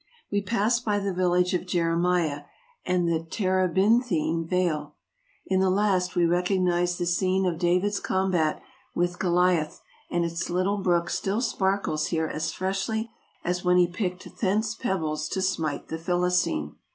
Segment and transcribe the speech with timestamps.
[0.31, 2.45] We passed by the village of Jeremiah
[2.87, 4.95] and the" Tere binthine Vale."
[5.45, 8.63] In the last we recognize the scene of David's combat
[8.95, 9.79] with Goliath,
[10.09, 13.11] and its little brook still sparkles here as freshly
[13.43, 16.77] as when he picked thence pebbles to smite the Philistine.